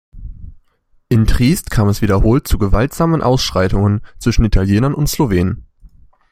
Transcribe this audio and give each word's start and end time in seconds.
In 1.09 1.27
Triest 1.27 1.69
kam 1.69 1.87
es 1.87 2.01
wiederholt 2.01 2.47
zu 2.47 2.57
gewaltsamen 2.57 3.21
Ausschreitungen 3.21 4.01
zwischen 4.17 4.43
Italienern 4.45 4.95
und 4.95 5.05
Slowenen. 5.07 5.67